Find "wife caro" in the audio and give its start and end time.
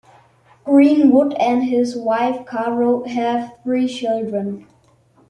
1.95-3.03